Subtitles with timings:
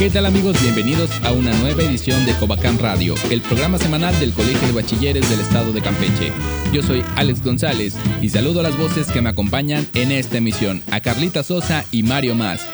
[0.00, 0.56] ¿Qué tal amigos?
[0.62, 5.28] Bienvenidos a una nueva edición de Covacam Radio, el programa semanal del Colegio de Bachilleres
[5.28, 6.32] del Estado de Campeche.
[6.72, 10.82] Yo soy Alex González y saludo a las voces que me acompañan en esta emisión,
[10.90, 12.66] a Carlita Sosa y Mario Más.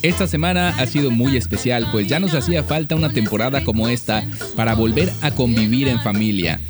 [0.00, 4.24] Esta semana ha sido muy especial, pues ya nos hacía falta una temporada como esta
[4.56, 6.60] para volver a convivir en familia.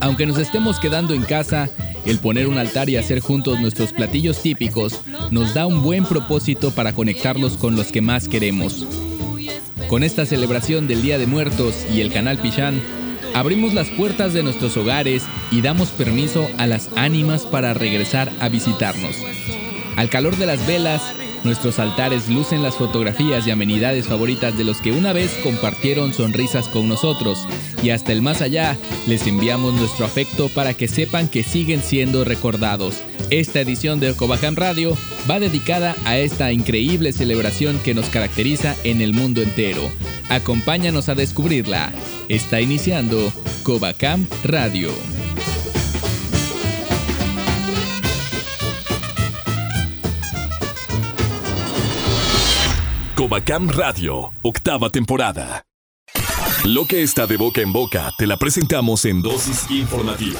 [0.00, 1.70] Aunque nos estemos quedando en casa,
[2.04, 6.70] el poner un altar y hacer juntos nuestros platillos típicos nos da un buen propósito
[6.72, 8.86] para conectarlos con los que más queremos.
[9.88, 12.80] Con esta celebración del Día de Muertos y el canal Pichán,
[13.34, 18.48] abrimos las puertas de nuestros hogares y damos permiso a las ánimas para regresar a
[18.48, 19.16] visitarnos.
[19.96, 21.02] Al calor de las velas,
[21.44, 26.68] nuestros altares lucen las fotografías y amenidades favoritas de los que una vez compartieron sonrisas
[26.68, 27.46] con nosotros
[27.82, 32.24] y hasta el más allá les enviamos nuestro afecto para que sepan que siguen siendo
[32.24, 33.02] recordados.
[33.30, 34.96] Esta edición de Cobacán Radio
[35.30, 39.90] va dedicada a esta increíble celebración que nos caracteriza en el mundo entero.
[40.28, 41.92] Acompáñanos a descubrirla.
[42.28, 44.90] Está iniciando Cobacam Radio.
[53.16, 55.64] Covacam Radio, octava temporada.
[56.64, 60.38] Lo que está de boca en boca te la presentamos en dosis informativa.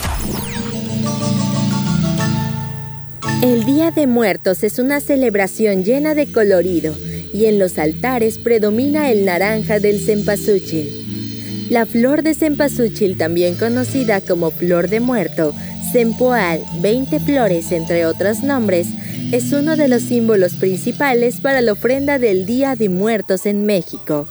[3.43, 6.95] El Día de Muertos es una celebración llena de colorido
[7.35, 11.69] y en los altares predomina el naranja del cempasúchil.
[11.71, 15.53] La flor de cempasúchil, también conocida como flor de muerto,
[15.91, 18.87] sempoal, 20 flores entre otros nombres,
[19.33, 24.29] es uno de los símbolos principales para la ofrenda del Día de Muertos en México.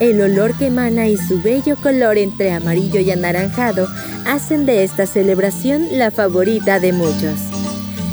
[0.00, 3.88] El olor que emana y su bello color entre amarillo y anaranjado
[4.26, 7.38] hacen de esta celebración la favorita de muchos.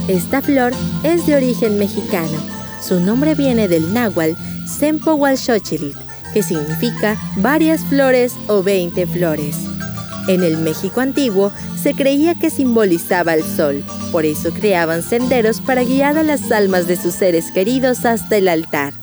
[0.08, 2.38] Esta flor es de origen mexicano.
[2.82, 4.36] Su nombre viene del náhuatl
[4.68, 5.98] Sempohualxochitl,
[6.34, 9.58] que significa varias flores o veinte flores.
[10.28, 15.84] En el México antiguo se creía que simbolizaba el sol, por eso creaban senderos para
[15.84, 19.01] guiar a las almas de sus seres queridos hasta el altar.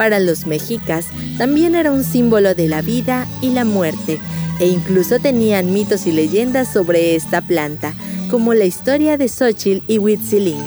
[0.00, 4.18] Para los mexicas también era un símbolo de la vida y la muerte,
[4.58, 7.92] e incluso tenían mitos y leyendas sobre esta planta,
[8.30, 10.62] como la historia de Xochitl y Huitzilín.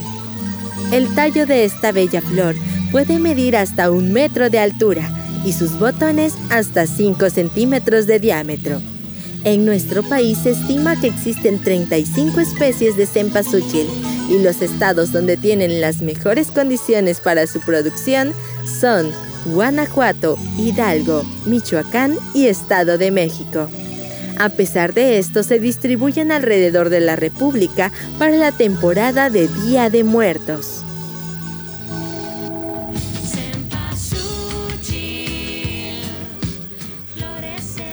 [0.91, 2.53] El tallo de esta bella flor
[2.91, 5.09] puede medir hasta un metro de altura
[5.43, 8.83] y sus botones hasta 5 centímetros de diámetro.
[9.45, 13.87] En nuestro país se estima que existen 35 especies de cempasúchil
[14.33, 18.33] y los estados donde tienen las mejores condiciones para su producción
[18.79, 19.11] son
[19.45, 23.69] Guanajuato, Hidalgo, Michoacán y Estado de México.
[24.39, 29.91] A pesar de esto, se distribuyen alrededor de la República para la temporada de Día
[29.91, 30.83] de Muertos.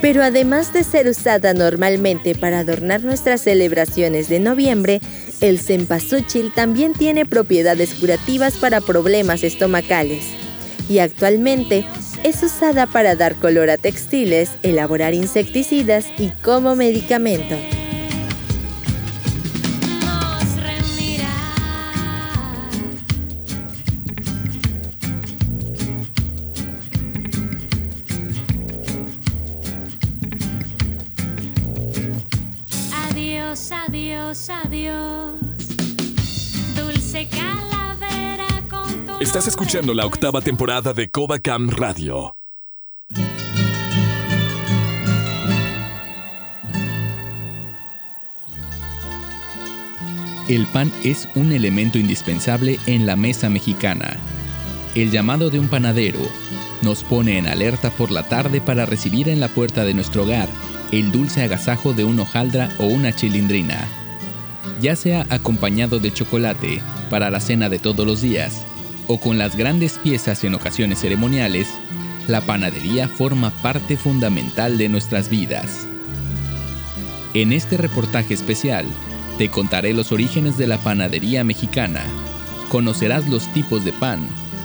[0.00, 5.02] Pero además de ser usada normalmente para adornar nuestras celebraciones de noviembre,
[5.40, 10.24] el cempasúchil también tiene propiedades curativas para problemas estomacales.
[10.88, 11.84] Y actualmente
[12.24, 17.56] es usada para dar color a textiles, elaborar insecticidas y como medicamento.
[39.30, 42.36] Estás escuchando la octava temporada de Covacam Radio.
[50.48, 54.16] El pan es un elemento indispensable en la mesa mexicana.
[54.96, 56.18] El llamado de un panadero
[56.82, 60.48] nos pone en alerta por la tarde para recibir en la puerta de nuestro hogar
[60.90, 63.86] el dulce agasajo de una hojaldra o una chilindrina.
[64.80, 68.66] Ya sea acompañado de chocolate para la cena de todos los días
[69.12, 71.66] o con las grandes piezas en ocasiones ceremoniales,
[72.28, 75.88] la panadería forma parte fundamental de nuestras vidas.
[77.34, 78.86] En este reportaje especial,
[79.36, 82.04] te contaré los orígenes de la panadería mexicana,
[82.68, 84.20] conocerás los tipos de pan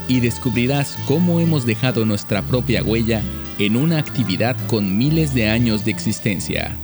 [0.08, 3.24] y descubrirás cómo hemos dejado nuestra propia huella
[3.58, 6.78] en una actividad con miles de años de existencia.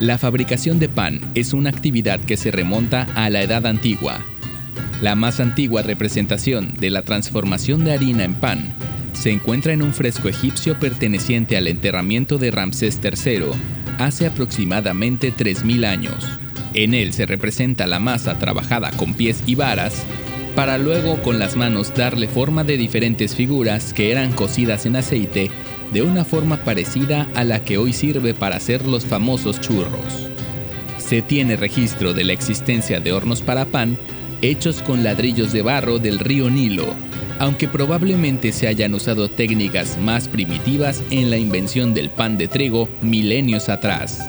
[0.00, 4.18] La fabricación de pan es una actividad que se remonta a la Edad Antigua.
[5.00, 8.74] La más antigua representación de la transformación de harina en pan
[9.12, 13.52] se encuentra en un fresco egipcio perteneciente al enterramiento de Ramsés III
[13.98, 16.26] hace aproximadamente 3.000 años.
[16.74, 19.94] En él se representa la masa trabajada con pies y varas,
[20.56, 25.52] para luego con las manos darle forma de diferentes figuras que eran cocidas en aceite
[25.94, 30.28] de una forma parecida a la que hoy sirve para hacer los famosos churros.
[30.98, 33.96] Se tiene registro de la existencia de hornos para pan
[34.42, 36.92] hechos con ladrillos de barro del río Nilo,
[37.38, 42.88] aunque probablemente se hayan usado técnicas más primitivas en la invención del pan de trigo
[43.00, 44.28] milenios atrás.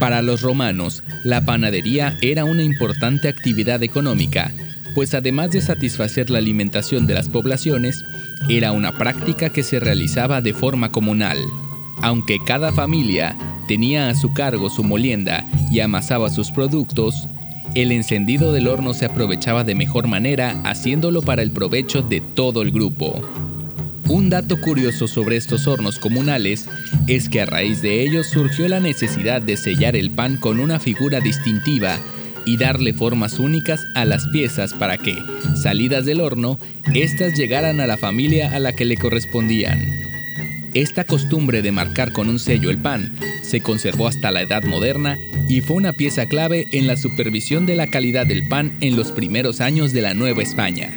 [0.00, 4.52] Para los romanos, la panadería era una importante actividad económica,
[4.94, 8.04] pues además de satisfacer la alimentación de las poblaciones,
[8.48, 11.38] era una práctica que se realizaba de forma comunal.
[12.00, 13.36] Aunque cada familia
[13.68, 17.28] tenía a su cargo su molienda y amasaba sus productos,
[17.74, 22.62] el encendido del horno se aprovechaba de mejor manera haciéndolo para el provecho de todo
[22.62, 23.22] el grupo.
[24.08, 26.68] Un dato curioso sobre estos hornos comunales
[27.06, 30.78] es que a raíz de ellos surgió la necesidad de sellar el pan con una
[30.80, 31.98] figura distintiva
[32.44, 35.16] y darle formas únicas a las piezas para que,
[35.54, 36.58] salidas del horno,
[36.94, 40.02] éstas llegaran a la familia a la que le correspondían.
[40.74, 45.18] Esta costumbre de marcar con un sello el pan se conservó hasta la Edad Moderna
[45.48, 49.12] y fue una pieza clave en la supervisión de la calidad del pan en los
[49.12, 50.90] primeros años de la Nueva España.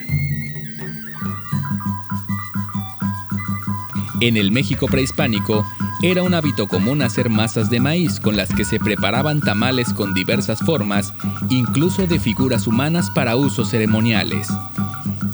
[4.22, 5.66] En el México prehispánico,
[6.02, 10.14] era un hábito común hacer masas de maíz con las que se preparaban tamales con
[10.14, 11.14] diversas formas,
[11.50, 14.48] incluso de figuras humanas para usos ceremoniales.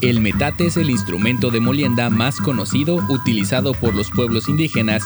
[0.02, 5.04] El metate es el instrumento de molienda más conocido utilizado por los pueblos indígenas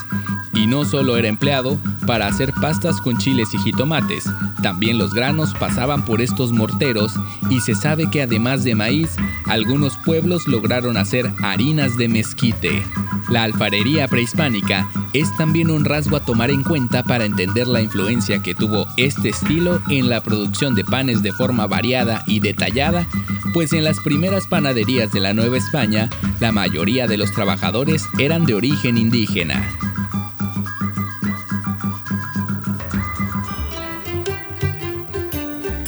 [0.56, 4.30] y no solo era empleado para hacer pastas con chiles y jitomates,
[4.64, 7.14] también los granos pasaban por estos morteros
[7.50, 9.16] y se sabe que además de maíz,
[9.46, 12.84] algunos pueblos lograron hacer harinas de mezquite.
[13.30, 18.42] La alfarería prehispánica es también un rasgo a tomar en cuenta para entender la influencia
[18.42, 23.08] que tuvo este estilo en la producción de panes de forma variada y detallada,
[23.54, 26.10] pues en las primeras panaderías de la Nueva España,
[26.40, 29.85] la mayoría de los trabajadores eran de origen indígena.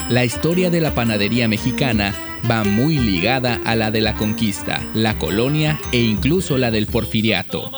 [0.09, 2.15] La historia de la panadería mexicana
[2.49, 7.69] va muy ligada a la de la conquista, la colonia e incluso la del porfiriato.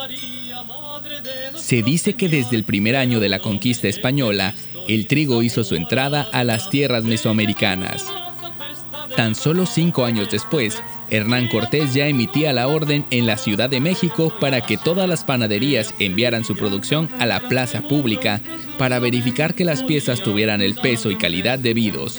[1.56, 4.54] Se dice que desde el primer año de la conquista española,
[4.86, 8.06] el trigo hizo su entrada a las tierras mesoamericanas.
[9.16, 10.80] Tan solo cinco años después,
[11.10, 15.24] Hernán Cortés ya emitía la orden en la Ciudad de México para que todas las
[15.24, 18.40] panaderías enviaran su producción a la plaza pública
[18.78, 22.18] para verificar que las piezas tuvieran el peso y calidad debidos.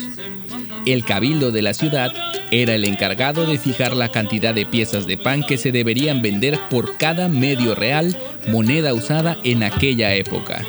[0.86, 2.12] El cabildo de la ciudad
[2.52, 6.60] era el encargado de fijar la cantidad de piezas de pan que se deberían vender
[6.70, 8.18] por cada medio real,
[8.50, 10.66] moneda usada en aquella época.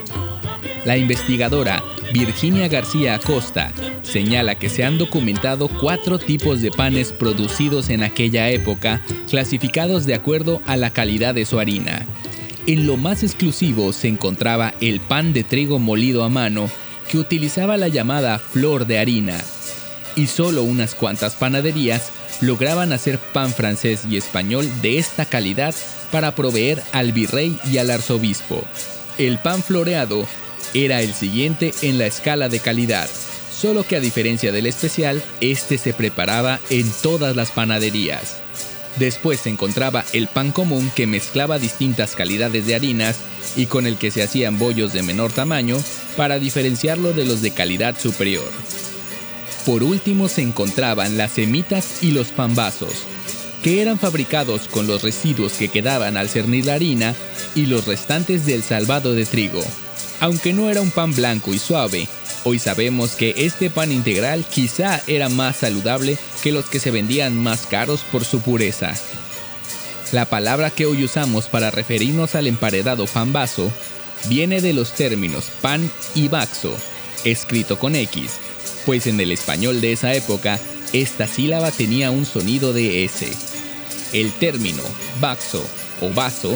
[0.84, 1.82] La investigadora
[2.12, 3.72] Virginia García Acosta
[4.02, 10.14] señala que se han documentado cuatro tipos de panes producidos en aquella época, clasificados de
[10.14, 12.06] acuerdo a la calidad de su harina.
[12.66, 16.70] En lo más exclusivo se encontraba el pan de trigo molido a mano,
[17.10, 19.38] que utilizaba la llamada flor de harina,
[20.16, 25.74] y solo unas cuantas panaderías lograban hacer pan francés y español de esta calidad
[26.10, 28.62] para proveer al virrey y al arzobispo.
[29.18, 30.26] El pan floreado
[30.74, 33.08] era el siguiente en la escala de calidad,
[33.62, 38.40] solo que a diferencia del especial, este se preparaba en todas las panaderías.
[38.98, 43.18] Después se encontraba el pan común que mezclaba distintas calidades de harinas
[43.54, 45.76] y con el que se hacían bollos de menor tamaño
[46.16, 48.50] para diferenciarlo de los de calidad superior.
[49.64, 53.04] Por último se encontraban las semitas y los pambazos,
[53.62, 57.14] que eran fabricados con los residuos que quedaban al cernir la harina
[57.54, 59.62] y los restantes del salvado de trigo.
[60.18, 62.08] Aunque no era un pan blanco y suave,
[62.44, 67.36] hoy sabemos que este pan integral quizá era más saludable que los que se vendían
[67.36, 68.94] más caros por su pureza.
[70.12, 73.70] La palabra que hoy usamos para referirnos al emparedado pambazo
[74.28, 76.76] viene de los términos pan y baxo,
[77.24, 78.32] escrito con X,
[78.84, 80.60] pues en el español de esa época
[80.92, 83.26] esta sílaba tenía un sonido de S.
[84.12, 84.82] El término
[85.20, 85.64] baxo
[86.02, 86.54] o vaso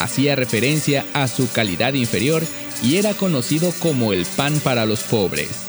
[0.00, 2.42] hacía referencia a su calidad inferior
[2.82, 5.68] y era conocido como el pan para los pobres.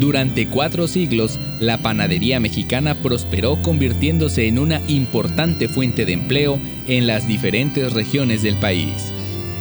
[0.00, 7.06] Durante cuatro siglos, la panadería mexicana prosperó convirtiéndose en una importante fuente de empleo en
[7.06, 9.12] las diferentes regiones del país.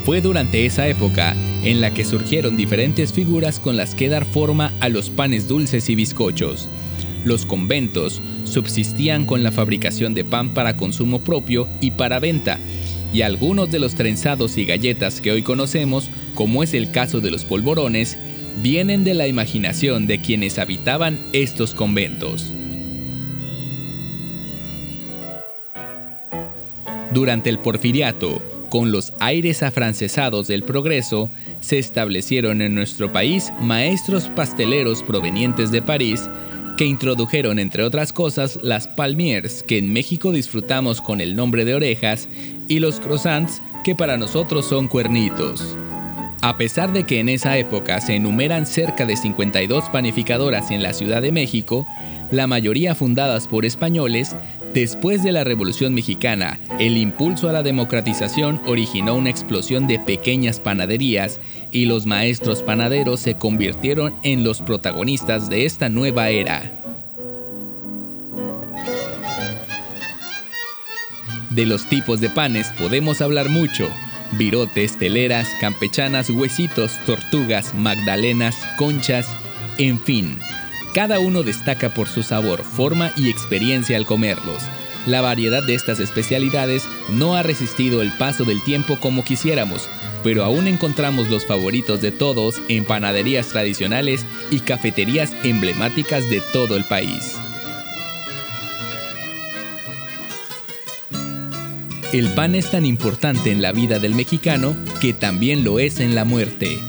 [0.05, 4.71] Fue durante esa época en la que surgieron diferentes figuras con las que dar forma
[4.79, 6.69] a los panes dulces y bizcochos.
[7.25, 12.59] Los conventos subsistían con la fabricación de pan para consumo propio y para venta,
[13.13, 17.31] y algunos de los trenzados y galletas que hoy conocemos, como es el caso de
[17.31, 18.17] los polvorones,
[18.61, 22.51] vienen de la imaginación de quienes habitaban estos conventos.
[27.13, 34.29] Durante el porfiriato, con los aires afrancesados del progreso, se establecieron en nuestro país maestros
[34.35, 36.29] pasteleros provenientes de París
[36.79, 41.75] que introdujeron, entre otras cosas, las palmiers, que en México disfrutamos con el nombre de
[41.75, 42.29] orejas,
[42.69, 45.75] y los croissants, que para nosotros son cuernitos.
[46.39, 50.93] A pesar de que en esa época se enumeran cerca de 52 panificadoras en la
[50.93, 51.85] Ciudad de México,
[52.31, 54.33] la mayoría fundadas por españoles,
[54.73, 60.61] después de la Revolución Mexicana, el impulso a la democratización originó una explosión de pequeñas
[60.61, 66.79] panaderías y los maestros panaderos se convirtieron en los protagonistas de esta nueva era.
[71.49, 73.89] De los tipos de panes podemos hablar mucho,
[74.33, 79.27] virotes, teleras, campechanas, huesitos, tortugas, magdalenas, conchas,
[79.77, 80.37] en fin.
[80.93, 84.63] Cada uno destaca por su sabor, forma y experiencia al comerlos.
[85.05, 89.87] La variedad de estas especialidades no ha resistido el paso del tiempo como quisiéramos,
[90.23, 96.75] pero aún encontramos los favoritos de todos en panaderías tradicionales y cafeterías emblemáticas de todo
[96.75, 97.37] el país.
[102.11, 106.15] El pan es tan importante en la vida del mexicano que también lo es en
[106.15, 106.79] la muerte.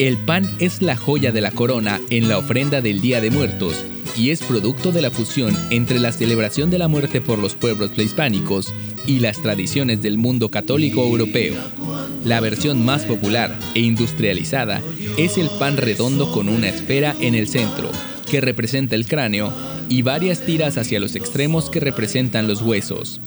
[0.00, 3.84] El pan es la joya de la corona en la ofrenda del Día de Muertos
[4.16, 7.90] y es producto de la fusión entre la celebración de la muerte por los pueblos
[7.90, 8.72] prehispánicos
[9.06, 11.54] y las tradiciones del mundo católico europeo.
[12.24, 14.82] La versión más popular e industrializada
[15.16, 17.90] es el pan redondo con una esfera en el centro,
[18.30, 19.52] que representa el cráneo,
[19.88, 23.20] y varias tiras hacia los extremos que representan los huesos.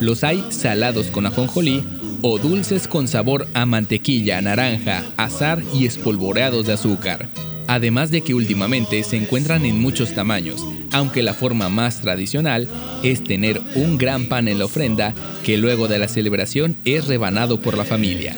[0.00, 1.84] Los hay salados con ajonjolí
[2.22, 7.28] o dulces con sabor a mantequilla, naranja, azar y espolvoreados de azúcar.
[7.70, 12.66] Además de que últimamente se encuentran en muchos tamaños, aunque la forma más tradicional
[13.04, 17.60] es tener un gran pan en la ofrenda que luego de la celebración es rebanado
[17.60, 18.34] por la familia.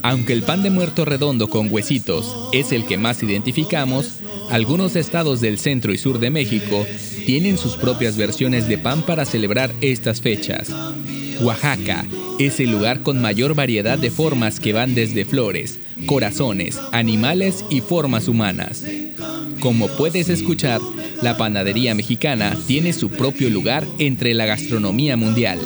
[0.00, 4.14] Aunque el pan de muerto redondo con huesitos es el que más identificamos,
[4.48, 6.86] algunos estados del centro y sur de México
[7.26, 10.70] tienen sus propias versiones de pan para celebrar estas fechas.
[11.42, 12.06] Oaxaca
[12.46, 17.80] es el lugar con mayor variedad de formas que van desde flores, corazones, animales y
[17.80, 18.84] formas humanas.
[19.60, 20.80] Como puedes escuchar,
[21.20, 25.58] la panadería mexicana tiene su propio lugar entre la gastronomía mundial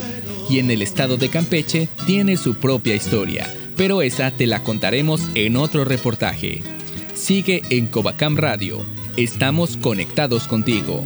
[0.50, 5.22] y en el estado de Campeche tiene su propia historia, pero esa te la contaremos
[5.34, 6.62] en otro reportaje.
[7.14, 8.82] Sigue en Covacam Radio.
[9.16, 11.04] Estamos conectados contigo.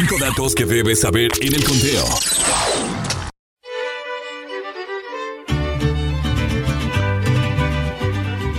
[0.00, 2.04] Cinco datos que debes saber en el conteo.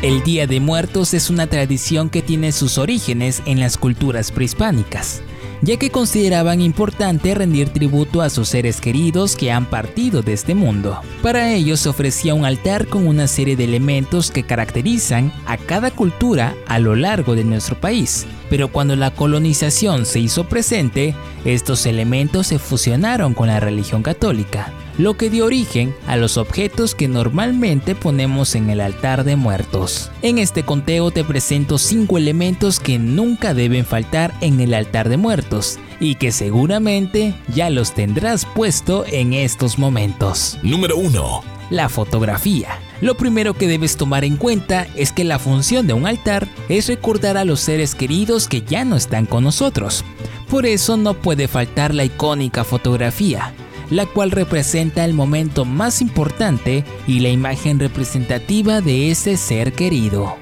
[0.01, 5.21] El Día de Muertos es una tradición que tiene sus orígenes en las culturas prehispánicas
[5.61, 10.55] ya que consideraban importante rendir tributo a sus seres queridos que han partido de este
[10.55, 11.01] mundo.
[11.21, 15.91] Para ello se ofrecía un altar con una serie de elementos que caracterizan a cada
[15.91, 18.25] cultura a lo largo de nuestro país.
[18.49, 24.73] Pero cuando la colonización se hizo presente, estos elementos se fusionaron con la religión católica,
[24.99, 30.11] lo que dio origen a los objetos que normalmente ponemos en el altar de muertos.
[30.21, 35.15] En este conteo te presento 5 elementos que nunca deben faltar en el altar de
[35.15, 40.57] muertos y que seguramente ya los tendrás puesto en estos momentos.
[40.63, 41.43] Número 1.
[41.69, 42.67] La fotografía.
[42.99, 46.87] Lo primero que debes tomar en cuenta es que la función de un altar es
[46.87, 50.03] recordar a los seres queridos que ya no están con nosotros.
[50.49, 53.53] Por eso no puede faltar la icónica fotografía,
[53.89, 60.35] la cual representa el momento más importante y la imagen representativa de ese ser querido.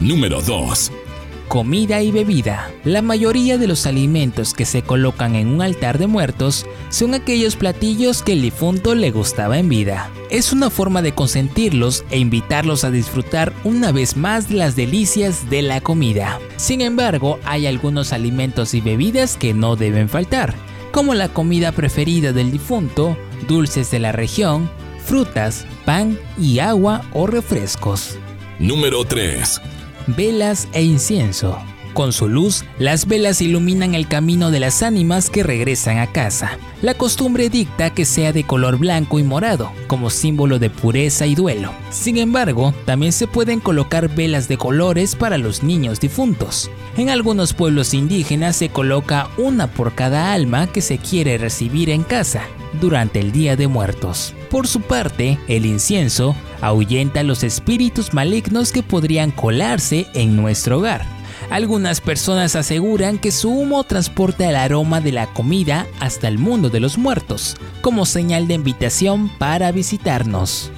[0.00, 0.92] Número 2.
[1.48, 2.70] Comida y bebida.
[2.84, 7.54] La mayoría de los alimentos que se colocan en un altar de muertos son aquellos
[7.54, 10.10] platillos que el difunto le gustaba en vida.
[10.30, 15.62] Es una forma de consentirlos e invitarlos a disfrutar una vez más las delicias de
[15.62, 16.40] la comida.
[16.56, 20.54] Sin embargo, hay algunos alimentos y bebidas que no deben faltar
[20.94, 24.70] como la comida preferida del difunto, dulces de la región,
[25.04, 28.16] frutas, pan y agua o refrescos.
[28.60, 29.60] Número 3.
[30.06, 31.58] Velas e incienso.
[31.94, 36.58] Con su luz, las velas iluminan el camino de las ánimas que regresan a casa.
[36.82, 41.36] La costumbre dicta que sea de color blanco y morado, como símbolo de pureza y
[41.36, 41.70] duelo.
[41.90, 46.68] Sin embargo, también se pueden colocar velas de colores para los niños difuntos.
[46.96, 52.02] En algunos pueblos indígenas se coloca una por cada alma que se quiere recibir en
[52.02, 52.42] casa
[52.80, 54.34] durante el Día de Muertos.
[54.50, 61.13] Por su parte, el incienso ahuyenta los espíritus malignos que podrían colarse en nuestro hogar.
[61.50, 66.70] Algunas personas aseguran que su humo transporta el aroma de la comida hasta el mundo
[66.70, 70.70] de los muertos, como señal de invitación para visitarnos.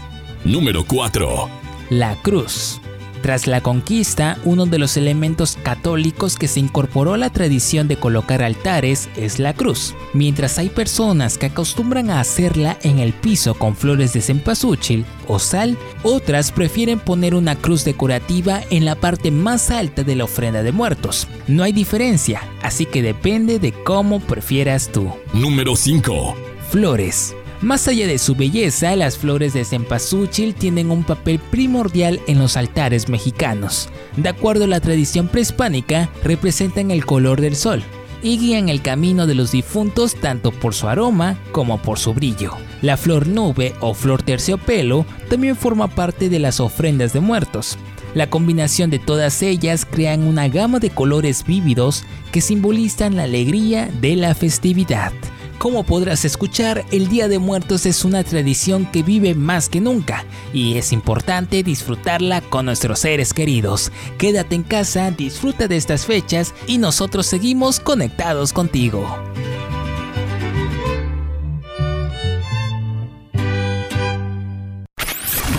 [0.44, 1.48] Número 4.
[1.90, 2.80] La cruz.
[3.26, 7.97] Tras la conquista, uno de los elementos católicos que se incorporó a la tradición de
[7.97, 9.97] colocar altares es la cruz.
[10.12, 15.40] Mientras hay personas que acostumbran a hacerla en el piso con flores de cempasúchil o
[15.40, 20.62] sal, otras prefieren poner una cruz decorativa en la parte más alta de la ofrenda
[20.62, 21.26] de muertos.
[21.49, 25.11] No hay diferencia, así que depende de cómo prefieras tú.
[25.33, 26.37] Número 5.
[26.71, 27.35] Flores.
[27.66, 32.56] Más allá de su belleza, las flores de cempasúchil tienen un papel primordial en los
[32.56, 33.88] altares mexicanos.
[34.16, 37.82] De acuerdo a la tradición prehispánica, representan el color del sol
[38.23, 42.52] y guían el camino de los difuntos tanto por su aroma como por su brillo.
[42.82, 47.78] La flor nube o flor terciopelo también forma parte de las ofrendas de muertos.
[48.14, 53.90] La combinación de todas ellas crean una gama de colores vívidos que simbolizan la alegría
[54.00, 55.12] de la festividad.
[55.58, 60.25] Como podrás escuchar, el Día de Muertos es una tradición que vive más que nunca
[60.52, 63.90] y es importante disfrutarla con nuestros seres queridos.
[64.18, 69.06] Quédate en casa, disfruta de estas fechas y nosotros seguimos conectados contigo.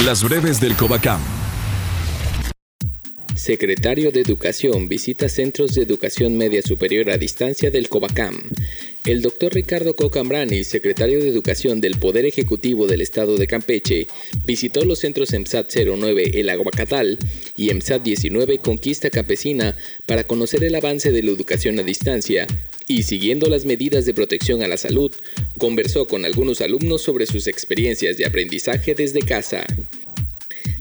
[0.06, 1.20] Las breves del Cobacam.
[3.36, 8.36] Secretario de Educación visita centros de educación media superior a distancia del Cobacam.
[9.08, 14.08] El doctor Ricardo Cocambrani, secretario de Educación del Poder Ejecutivo del Estado de Campeche,
[14.44, 17.18] visitó los centros EMSAT 09 El Aguacatal
[17.56, 22.48] y EMSAT 19 Conquista Campesina para conocer el avance de la educación a distancia
[22.86, 25.14] y, siguiendo las medidas de protección a la salud,
[25.58, 29.66] conversó con algunos alumnos sobre sus experiencias de aprendizaje desde casa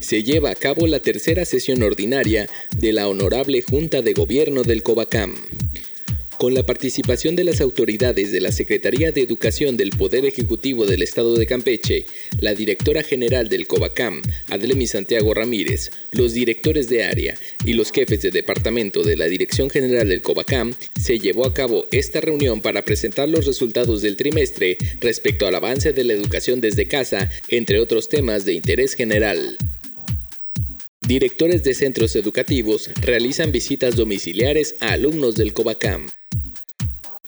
[0.07, 4.85] se lleva a cabo la tercera sesión ordinaria de la Honorable Junta de Gobierno del
[4.85, 5.35] Cobacam.
[6.39, 11.01] Con la participación de las autoridades de la Secretaría de Educación del Poder Ejecutivo del
[11.01, 12.05] Estado de Campeche,
[12.39, 14.21] la directora general del COBACAM,
[14.51, 19.71] Adlemi Santiago Ramírez, los directores de área y los jefes de departamento de la Dirección
[19.71, 24.77] General del COBACAM, se llevó a cabo esta reunión para presentar los resultados del trimestre
[25.01, 29.57] respecto al avance de la educación desde casa, entre otros temas de interés general.
[31.01, 36.09] Directores de centros educativos realizan visitas domiciliares a alumnos del COBACAM.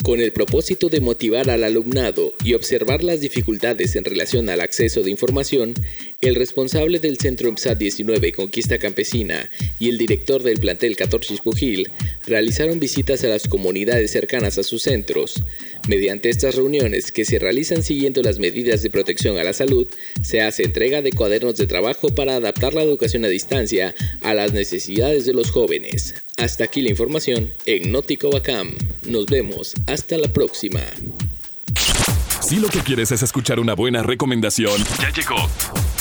[0.03, 5.03] Con el propósito de motivar al alumnado y observar las dificultades en relación al acceso
[5.03, 5.75] de información,
[6.21, 11.91] el responsable del Centro EMSAT 19 Conquista Campesina y el director del plantel 14 Pujil
[12.27, 15.43] realizaron visitas a las comunidades cercanas a sus centros.
[15.89, 19.87] Mediante estas reuniones, que se realizan siguiendo las medidas de protección a la salud,
[20.21, 24.53] se hace entrega de cuadernos de trabajo para adaptar la educación a distancia a las
[24.53, 26.15] necesidades de los jóvenes.
[26.37, 28.77] Hasta aquí la información en Nótico Bacam.
[29.07, 29.75] Nos vemos.
[29.87, 30.81] Hasta la próxima.
[32.43, 35.37] Si lo que quieres es escuchar una buena recomendación, ya llegó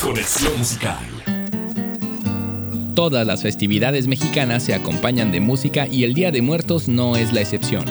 [0.01, 0.97] Conexión Musical.
[2.93, 7.31] Todas las festividades mexicanas se acompañan de música y el Día de Muertos no es
[7.31, 7.85] la excepción.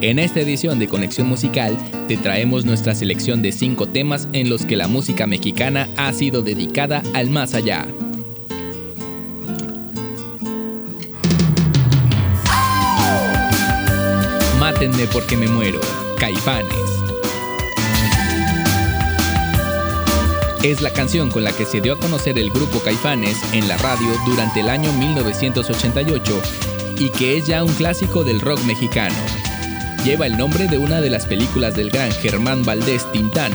[0.00, 4.64] En esta edición de Conexión Musical te traemos nuestra selección de cinco temas en los
[4.64, 7.84] que la música mexicana ha sido dedicada al más allá.
[14.60, 15.80] Mátenme porque me muero.
[16.20, 16.68] Caifanes.
[20.62, 23.76] Es la canción con la que se dio a conocer el grupo Caifanes en la
[23.78, 26.40] radio durante el año 1988
[26.98, 29.14] y que es ya un clásico del rock mexicano.
[30.08, 33.52] Lleva el nombre de una de las películas del gran Germán Valdés Tintán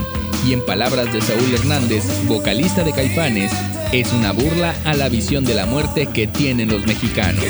[0.47, 3.51] y en palabras de Saúl Hernández, vocalista de Caifanes,
[3.91, 7.43] es una burla a la visión de la muerte que tienen los mexicanos.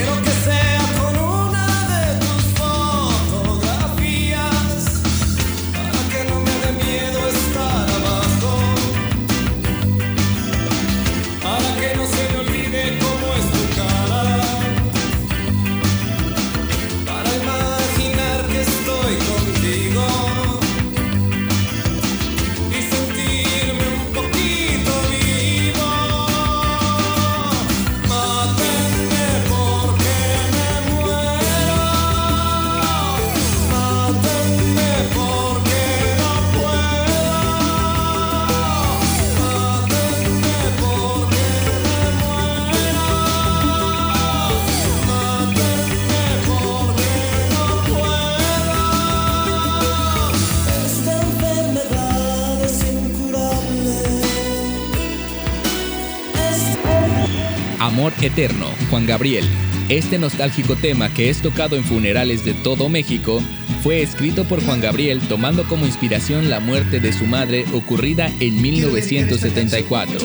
[58.04, 59.46] Amor Eterno, Juan Gabriel.
[59.88, 63.42] Este nostálgico tema que es tocado en funerales de todo México
[63.82, 68.62] fue escrito por Juan Gabriel tomando como inspiración la muerte de su madre ocurrida en
[68.62, 70.20] 1974,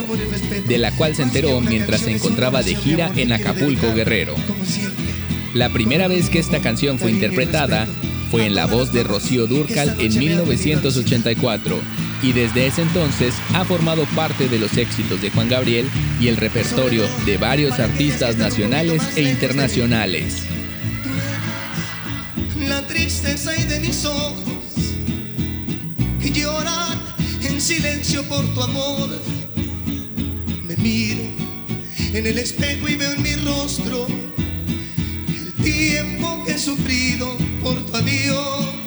[0.66, 4.34] de la cual se enteró mientras se encontraba de gira en Acapulco Guerrero.
[5.54, 7.86] La primera vez que esta canción fue interpretada
[8.32, 11.78] fue en la voz de Rocío Durcal en 1984
[12.22, 15.88] y desde ese entonces ha formado parte de los éxitos de Juan Gabriel
[16.20, 20.42] y el repertorio de varios artistas nacionales e internacionales.
[22.60, 24.48] La tristeza y de mis ojos
[26.32, 26.98] lloran
[27.42, 29.08] en silencio por tu amor.
[30.64, 31.22] Me miro
[32.12, 34.06] en el espejo y veo en mi rostro
[35.28, 38.77] el tiempo que he sufrido por tu adiós.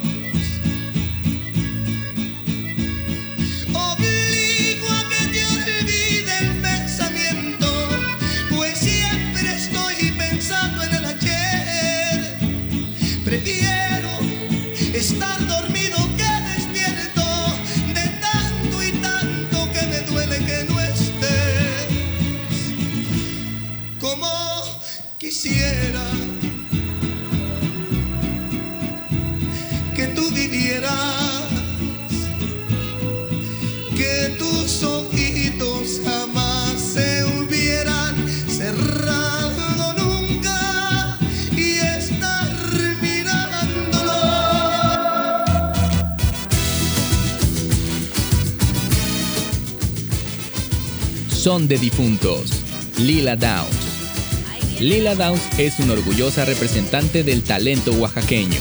[51.52, 52.50] Son de difuntos,
[52.98, 54.80] Lila Downs.
[54.80, 58.56] Lila Downs es una orgullosa representante del talento oaxaqueño.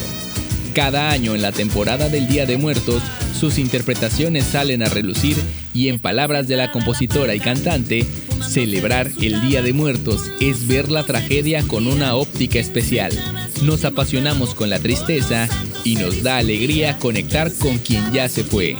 [0.75, 3.01] Cada año en la temporada del Día de Muertos,
[3.39, 5.37] sus interpretaciones salen a relucir
[5.73, 8.05] y en palabras de la compositora y cantante,
[8.45, 13.13] celebrar el Día de Muertos es ver la tragedia con una óptica especial.
[13.63, 15.47] Nos apasionamos con la tristeza
[15.85, 18.75] y nos da alegría conectar con quien ya se fue.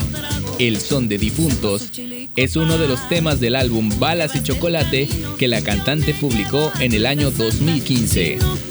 [0.60, 1.90] El son de difuntos
[2.36, 6.94] es uno de los temas del álbum Balas y Chocolate que la cantante publicó en
[6.94, 8.71] el año 2015.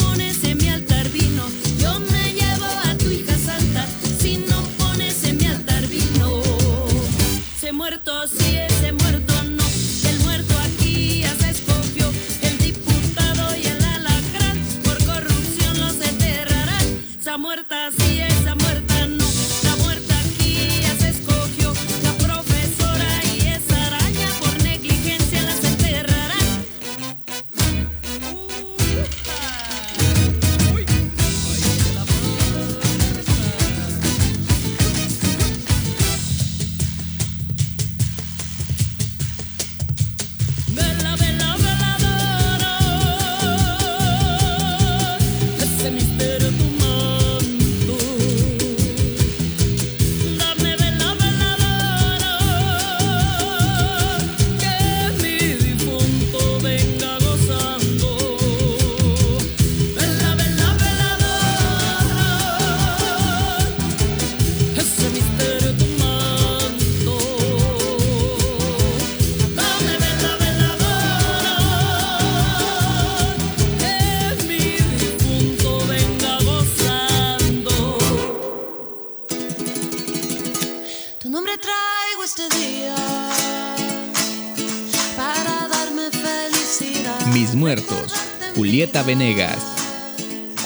[88.54, 89.58] Julieta Venegas.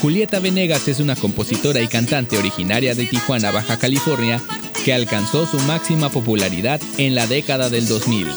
[0.01, 4.41] Julieta Venegas es una compositora y cantante originaria de Tijuana, Baja California,
[4.83, 8.27] que alcanzó su máxima popularidad en la década del 2000.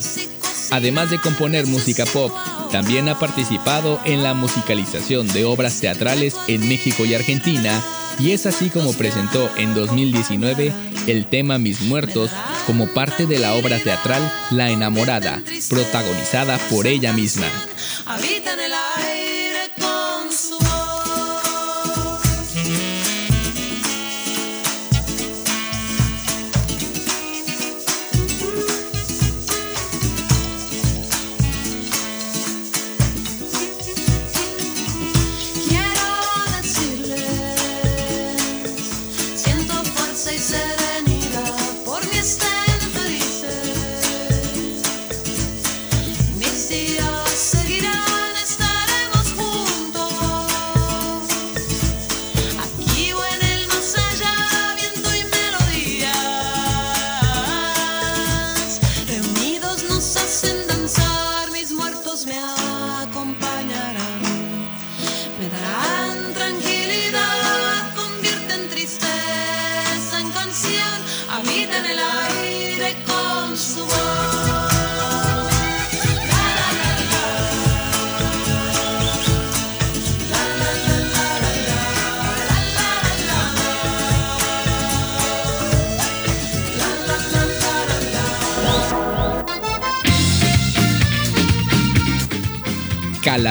[0.70, 2.32] Además de componer música pop,
[2.70, 7.82] también ha participado en la musicalización de obras teatrales en México y Argentina,
[8.18, 10.72] y es así como presentó en 2019
[11.06, 12.30] el tema Mis Muertos
[12.68, 17.46] como parte de la obra teatral La Enamorada, protagonizada por ella misma.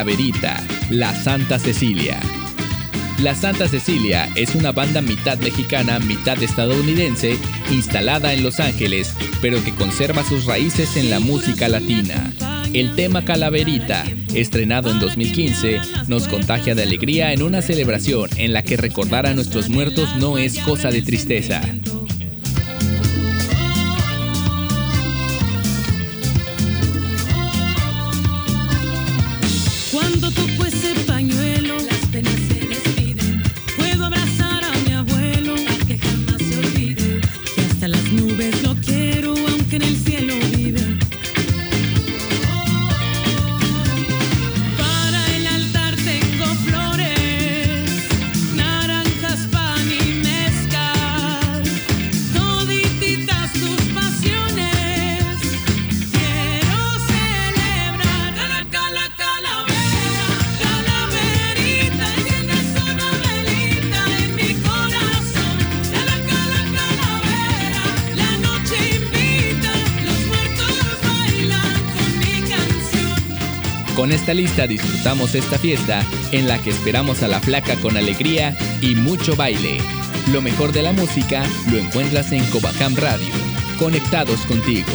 [0.07, 2.17] Calaverita, la Santa Cecilia.
[3.19, 7.37] La Santa Cecilia es una banda mitad mexicana, mitad estadounidense,
[7.71, 12.31] instalada en Los Ángeles, pero que conserva sus raíces en la música latina.
[12.71, 18.63] El tema Calaverita, estrenado en 2015, nos contagia de alegría en una celebración en la
[18.63, 21.61] que recordar a nuestros muertos no es cosa de tristeza.
[74.07, 78.57] Con esta lista disfrutamos esta fiesta en la que esperamos a la flaca con alegría
[78.79, 79.79] y mucho baile.
[80.31, 83.33] Lo mejor de la música lo encuentras en Covacam Radio.
[83.77, 84.93] Conectados contigo.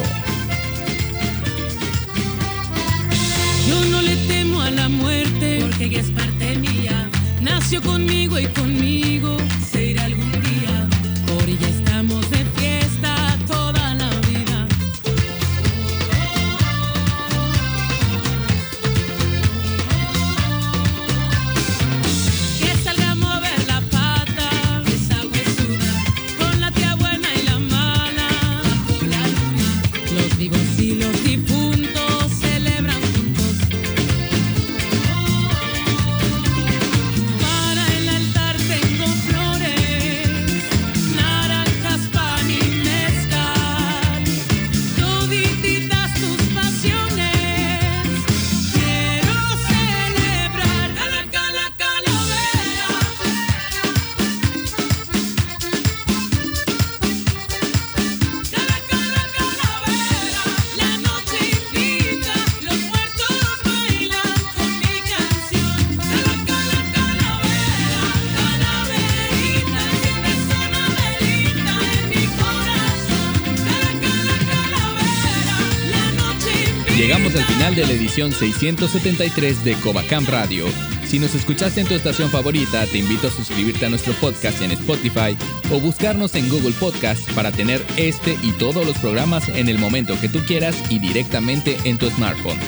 [78.13, 80.67] Edición 673 de Covacam Radio.
[81.07, 84.71] Si nos escuchaste en tu estación favorita, te invito a suscribirte a nuestro podcast en
[84.73, 85.35] Spotify
[85.71, 90.21] o buscarnos en Google Podcast para tener este y todos los programas en el momento
[90.21, 92.59] que tú quieras y directamente en tu smartphone.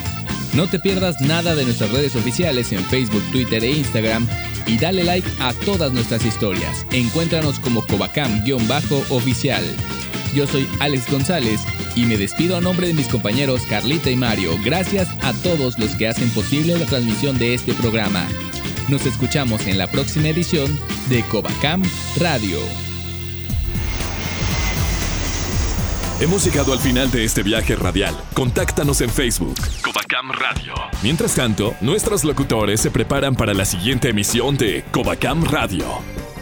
[0.54, 4.26] No te pierdas nada de nuestras redes oficiales en Facebook, Twitter e Instagram
[4.66, 6.86] y dale like a todas nuestras historias.
[6.90, 9.64] Encuéntranos como Covacam-oficial.
[10.34, 11.60] Yo soy Alex González
[11.94, 14.58] y me despido a nombre de mis compañeros Carlita y Mario.
[14.64, 18.26] Gracias a todos los que hacen posible la transmisión de este programa.
[18.88, 20.78] Nos escuchamos en la próxima edición
[21.08, 21.82] de Covacam
[22.20, 22.58] Radio.
[26.20, 28.14] Hemos llegado al final de este viaje radial.
[28.34, 29.56] Contáctanos en Facebook.
[29.82, 30.74] Covacam Radio.
[31.02, 35.84] Mientras tanto, nuestros locutores se preparan para la siguiente emisión de Covacam Radio.